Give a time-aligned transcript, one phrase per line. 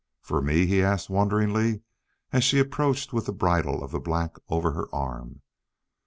[0.23, 1.81] "For me?" he asked, wonderingly,
[2.33, 5.43] as she approached with the bridle of the black over her arm.